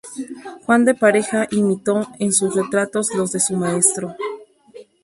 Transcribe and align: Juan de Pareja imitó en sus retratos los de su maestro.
Juan 0.65 0.83
de 0.83 0.95
Pareja 0.95 1.47
imitó 1.51 2.07
en 2.17 2.33
sus 2.33 2.55
retratos 2.55 3.13
los 3.13 3.31
de 3.33 3.39
su 3.39 3.55
maestro. 3.55 4.15